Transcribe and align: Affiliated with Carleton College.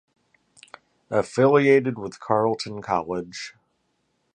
Affiliated 1.11 1.99
with 1.99 2.19
Carleton 2.19 2.81
College. 2.81 3.53